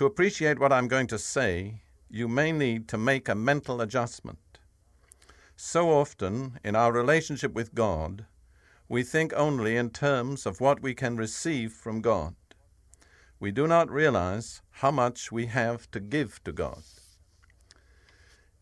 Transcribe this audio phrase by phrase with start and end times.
[0.00, 4.58] To appreciate what I'm going to say, you may need to make a mental adjustment.
[5.56, 8.24] So often, in our relationship with God,
[8.88, 12.34] we think only in terms of what we can receive from God.
[13.38, 16.82] We do not realize how much we have to give to God.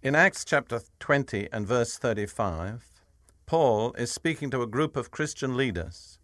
[0.03, 2.85] In Acts chapter 20 and verse 35,
[3.47, 6.19] Paul is speaking to a group of Christian leaders,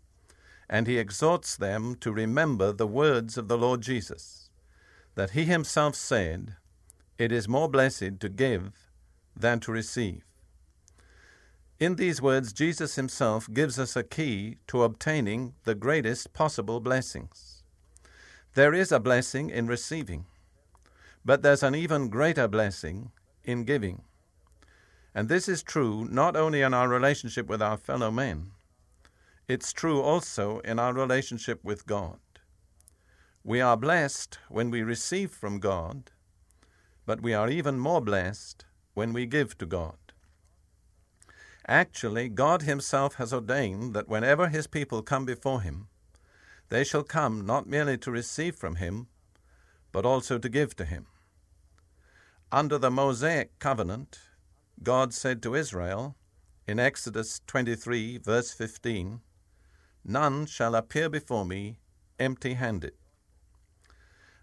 [0.68, 4.43] and he exhorts them to remember the words of the Lord Jesus
[5.14, 6.56] that he himself said,
[7.18, 8.72] It is more blessed to give
[9.36, 10.24] than to receive.
[11.80, 17.62] In these words, Jesus himself gives us a key to obtaining the greatest possible blessings.
[18.54, 20.26] There is a blessing in receiving,
[21.24, 23.10] but there's an even greater blessing
[23.42, 24.02] in giving.
[25.14, 28.52] And this is true not only in our relationship with our fellow men,
[29.48, 32.18] it's true also in our relationship with God.
[33.46, 36.10] We are blessed when we receive from God,
[37.04, 38.64] but we are even more blessed
[38.94, 39.98] when we give to God.
[41.68, 45.88] Actually, God Himself has ordained that whenever His people come before Him,
[46.70, 49.08] they shall come not merely to receive from Him,
[49.92, 51.04] but also to give to Him.
[52.50, 54.20] Under the Mosaic covenant,
[54.82, 56.16] God said to Israel
[56.66, 59.20] in Exodus 23, verse 15,
[60.02, 61.76] None shall appear before me
[62.18, 62.94] empty handed.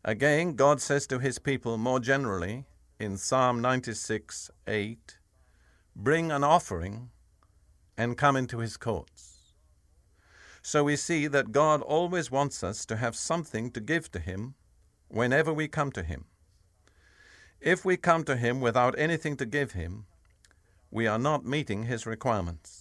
[0.03, 2.65] Again, God says to his people more generally
[2.99, 5.17] in Psalm 96 8,
[5.95, 7.11] Bring an offering
[7.95, 9.53] and come into his courts.
[10.63, 14.55] So we see that God always wants us to have something to give to him
[15.07, 16.25] whenever we come to him.
[17.59, 20.05] If we come to him without anything to give him,
[20.89, 22.80] we are not meeting his requirements.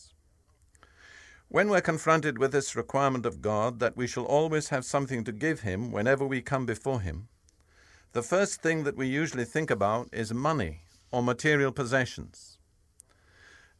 [1.52, 5.32] When we're confronted with this requirement of God that we shall always have something to
[5.32, 7.26] give Him whenever we come before Him,
[8.12, 12.58] the first thing that we usually think about is money or material possessions.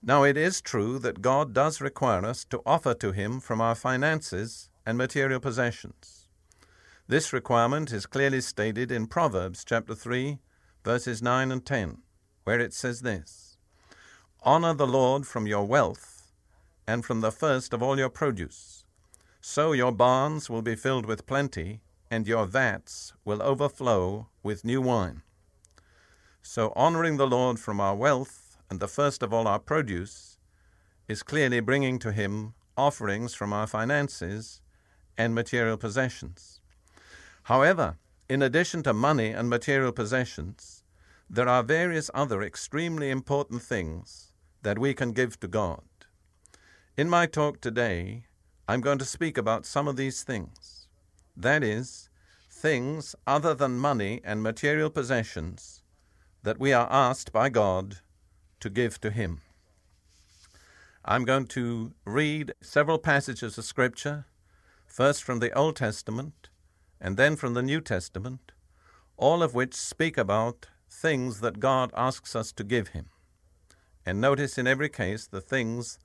[0.03, 3.77] Now, it is true that God does require us to offer to Him from our
[3.77, 6.27] finances and material possessions.
[7.07, 10.41] This requirement is clearly stated in Proverbs chapter 3,
[10.83, 11.99] verses 9 and 10,
[12.43, 13.59] where it says this
[14.43, 16.10] Honor the Lord from your wealth
[16.91, 18.85] and from the first of all your produce.
[19.41, 21.81] So your barns will be filled with plenty,
[22.11, 25.23] and your vats will overflow with new wine.
[26.43, 30.39] So, honoring the Lord from our wealth and the first of all our produce
[31.07, 34.61] is clearly bringing to Him offerings from our finances
[35.17, 36.61] and material possessions.
[37.45, 37.99] However,
[38.29, 40.83] in addition to money and material possessions,
[41.29, 45.83] there are various other extremely important things that we can give to God.
[46.97, 48.25] In my talk today,
[48.67, 50.89] I'm going to speak about some of these things.
[51.37, 52.11] That is,
[52.51, 55.83] things other than money and material possessions
[56.43, 57.99] that we are asked by God
[58.59, 59.41] to give to Him.
[61.05, 64.27] I'm going to read several passages of Scripture,
[64.85, 66.49] first from the Old Testament
[67.01, 68.51] and then from the New Testament,
[69.17, 73.07] all of which speak about things that God asks us to give Him.
[74.05, 76.01] And notice in every case the things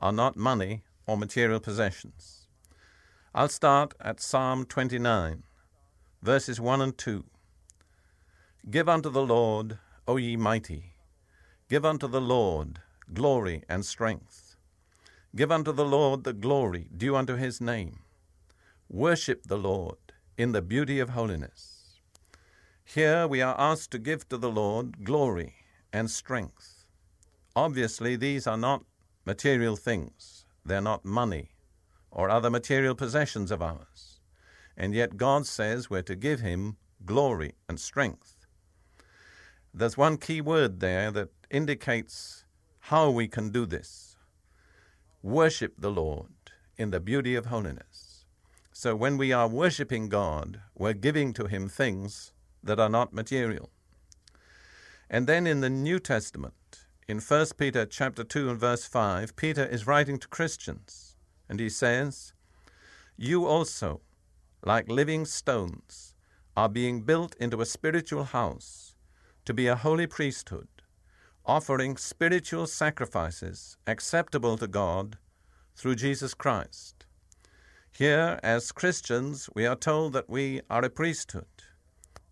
[0.00, 2.48] are not money or material possessions.
[3.34, 5.44] I'll start at Psalm 29,
[6.22, 7.24] verses 1 and 2.
[8.68, 9.78] Give unto the Lord,
[10.08, 10.94] O ye mighty,
[11.68, 12.80] give unto the Lord
[13.12, 14.56] glory and strength.
[15.36, 18.00] Give unto the Lord the glory due unto his name.
[18.88, 19.98] Worship the Lord
[20.36, 22.00] in the beauty of holiness.
[22.84, 25.54] Here we are asked to give to the Lord glory
[25.92, 26.84] and strength.
[27.54, 28.82] Obviously, these are not
[29.30, 30.44] material things.
[30.64, 31.50] They're not money
[32.10, 34.18] or other material possessions of ours.
[34.76, 38.34] And yet God says we're to give Him glory and strength.
[39.72, 42.44] There's one key word there that indicates
[42.90, 44.16] how we can do this
[45.22, 46.34] worship the Lord
[46.76, 48.24] in the beauty of holiness.
[48.72, 52.32] So when we are worshiping God, we're giving to Him things
[52.64, 53.70] that are not material.
[55.08, 56.79] And then in the New Testament,
[57.10, 61.16] in 1 Peter chapter 2 and verse 5, Peter is writing to Christians,
[61.48, 62.32] and he says,
[63.16, 64.00] you also,
[64.64, 66.14] like living stones,
[66.56, 68.94] are being built into a spiritual house
[69.44, 70.68] to be a holy priesthood,
[71.44, 75.18] offering spiritual sacrifices acceptable to God
[75.74, 77.06] through Jesus Christ.
[77.90, 81.64] Here, as Christians, we are told that we are a priesthood,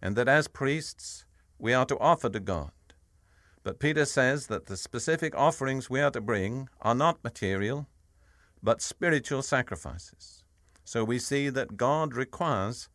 [0.00, 1.24] and that as priests,
[1.58, 2.70] we are to offer to God.
[3.68, 7.86] But Peter says that the specific offerings we are to bring are not material,
[8.62, 10.42] but spiritual sacrifices.
[10.84, 12.88] So we see that God requires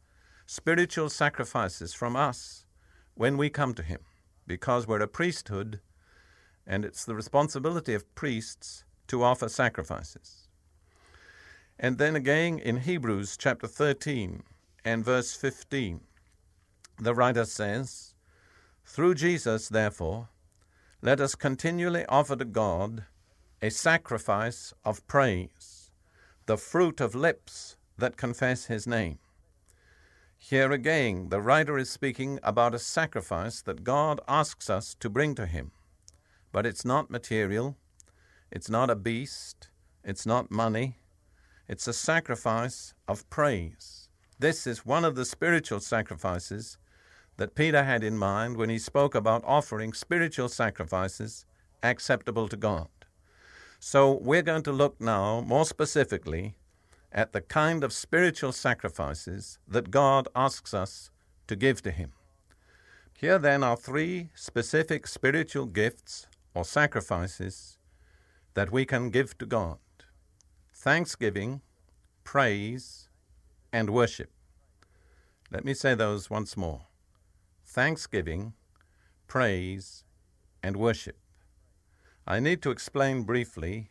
[0.48, 2.66] spiritual sacrifices from us
[3.14, 4.00] when we come to Him,
[4.48, 5.80] because we're a priesthood,
[6.66, 10.48] and it's the responsibility of priests to offer sacrifices.
[11.78, 14.42] And then again in Hebrews chapter 13
[14.84, 16.02] and verse 15,
[16.98, 18.16] the writer says,
[18.84, 20.30] Through Jesus, therefore,
[21.04, 23.04] let us continually offer to God
[23.62, 25.92] a sacrifice of praise,
[26.46, 29.20] the fruit of lips that confess his name.
[30.38, 35.36] Here again, the writer is speaking about a sacrifice that God asks us to bring
[35.36, 35.72] to him.
[36.54, 37.76] But it's not material,
[38.50, 39.68] it's not a beast,
[40.06, 41.00] it's not money,
[41.68, 44.08] it's a sacrifice of praise.
[44.40, 46.78] This is one of the spiritual sacrifices
[47.38, 51.46] that Peter had in mind when he spoke about offering spiritual sacrifices
[51.82, 52.88] acceptable to God.
[53.80, 56.56] So we're going to look now more specifically
[57.12, 61.12] at the kind of spiritual sacrifices that God asks us
[61.48, 62.14] to give to Him.
[63.18, 67.78] Here then are three specific spiritual gifts or sacrifices
[68.54, 69.78] that we can give to God
[70.74, 71.62] thanksgiving,
[72.24, 73.08] praise,
[73.72, 74.30] and worship.
[75.52, 76.82] Let me say those once more
[77.74, 78.54] thanksgiving,
[79.26, 80.04] praise,
[80.62, 81.18] and worship.
[82.28, 83.90] I need to explain briefly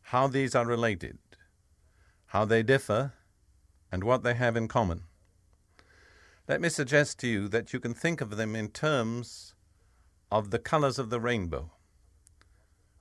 [0.00, 1.18] how these are related,
[2.28, 3.12] how they differ,
[3.92, 5.02] and what they have in common.
[6.48, 9.54] Let me suggest to you that you can think of them in terms
[10.32, 11.70] of the colors of the rainbow.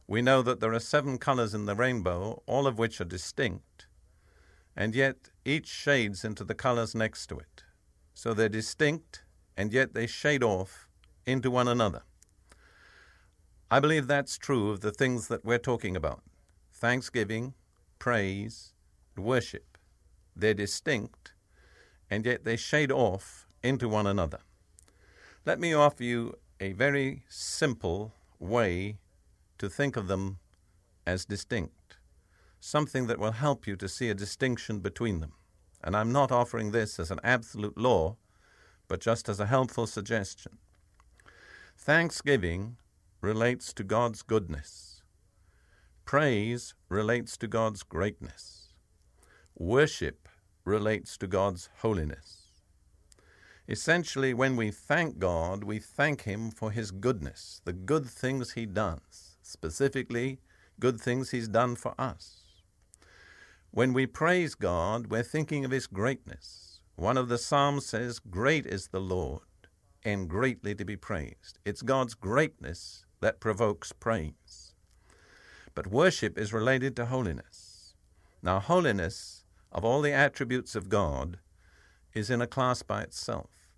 [0.08, 3.88] We know that there are seven colors in the rainbow, all of which are distinct,
[4.76, 7.64] and yet each shades into the colors next to it.
[8.14, 9.24] So they're distinct
[9.58, 10.88] and yet they shade off
[11.26, 12.04] into one another.
[13.70, 16.22] I believe that's true of the things that we're talking about
[16.72, 17.56] thanksgiving,
[17.98, 18.74] praise,
[19.18, 19.78] worship.
[20.36, 21.34] They're distinct,
[22.10, 24.40] and yet they shade off into one another.
[25.44, 29.00] Let me offer you a very simple way
[29.58, 30.38] to think of them
[31.06, 31.98] as distinct,
[32.60, 35.34] something that will help you to see a distinction between them.
[35.84, 38.18] And I'm not offering this as an absolute law,
[38.88, 40.58] but just as a helpful suggestion.
[41.78, 42.78] Thanksgiving
[43.22, 45.02] relates to God's goodness.
[46.06, 48.74] Praise relates to God's greatness.
[49.58, 50.30] Worship
[50.64, 52.44] relates to God's holiness.
[53.70, 58.66] Essentially, when we thank God, we thank Him for His goodness, the good things He
[58.66, 60.40] does, specifically,
[60.80, 62.44] good things He's done for us.
[63.72, 66.67] When we praise God, we're thinking of His greatness
[66.98, 69.44] one of the Psalms says, Great is the Lord,
[70.04, 71.60] and greatly to be praised.
[71.64, 74.74] It's God's greatness that provokes praise.
[75.76, 77.94] But worship is related to holiness.
[78.42, 81.38] Now, holiness, of all the attributes of God,
[82.16, 83.70] is in a class by itself.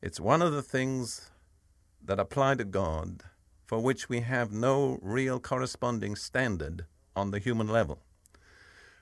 [0.00, 1.32] It's one of the things
[2.04, 3.24] that apply to God
[3.66, 7.98] for which we have no real corresponding standard on the human level.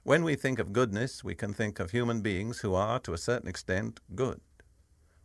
[0.06, 3.18] When we think of goodness, we can think of human beings who are, to a
[3.18, 4.40] certain extent, good.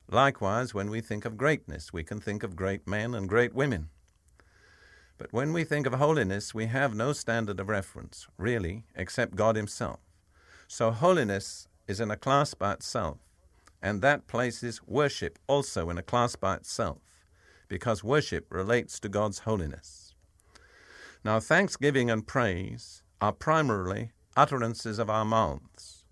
[0.09, 3.89] Likewise, when we think of greatness, we can think of great men and great women.
[5.19, 9.55] But when we think of holiness, we have no standard of reference, really, except God
[9.55, 9.99] Himself.
[10.67, 13.19] So holiness is in a class by itself,
[13.83, 17.03] and that places worship also in a class by itself,
[17.67, 20.15] because worship relates to God's holiness.
[21.23, 26.05] Now, thanksgiving and praise are primarily utterances of our mouths,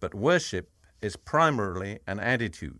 [0.00, 2.78] but worship is primarily an attitude.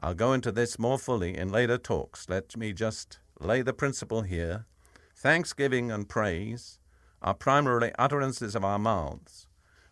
[0.00, 2.28] I'll go into this more fully in later talks.
[2.28, 4.66] Let me just lay the principle here.
[5.14, 6.78] Thanksgiving and praise
[7.22, 9.48] are primarily utterances of our mouths.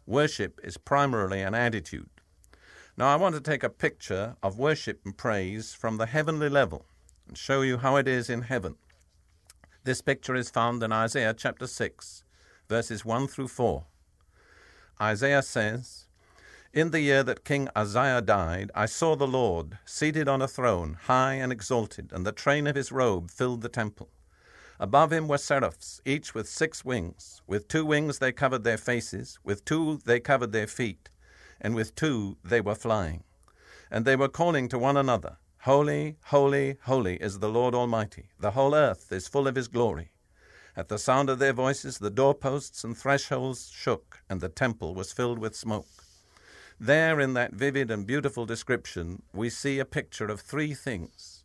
[0.07, 2.11] Worship is primarily an attitude.
[2.97, 6.85] Now, I want to take a picture of worship and praise from the heavenly level
[7.27, 8.77] and show you how it is in heaven.
[9.85, 12.24] This picture is found in Isaiah chapter 6,
[12.69, 13.85] verses 1 through 4.
[15.01, 16.07] Isaiah says,
[16.73, 20.97] In the year that King Uzziah died, I saw the Lord seated on a throne,
[21.05, 24.09] high and exalted, and the train of his robe filled the temple.
[24.81, 27.43] Above him were seraphs, each with six wings.
[27.47, 31.11] With two wings they covered their faces, with two they covered their feet,
[31.61, 33.25] and with two they were flying.
[33.91, 38.31] And they were calling to one another, Holy, holy, holy is the Lord Almighty.
[38.39, 40.11] The whole earth is full of his glory.
[40.77, 45.13] At the sound of their voices, the doorposts and thresholds shook, and the temple was
[45.13, 45.87] filled with smoke.
[46.81, 51.45] There, in that vivid and beautiful description, we see a picture of three things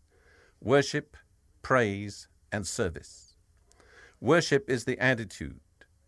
[0.60, 1.16] worship,
[1.62, 3.36] praise, and service.
[4.20, 5.60] Worship is the attitude.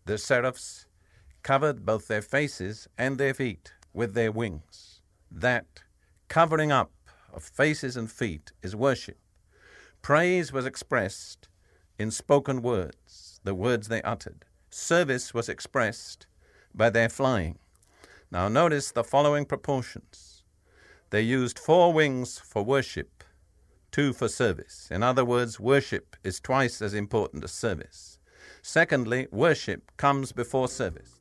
[0.06, 0.88] The seraphs
[1.44, 5.02] covered both their faces and their feet with their wings.
[5.30, 5.84] That
[6.28, 6.92] covering up
[7.32, 9.20] of faces and feet is worship.
[10.02, 11.48] Praise was expressed
[12.02, 14.46] in spoken words, the words they uttered.
[14.70, 16.28] Service was expressed
[16.74, 17.60] by their flying.
[18.30, 20.44] Now notice the following proportions.
[21.12, 23.24] They used four wings for worship
[23.92, 24.88] two for service.
[24.90, 28.18] In other words, worship is twice as important as service.
[28.62, 31.21] Secondly, worship comes before service.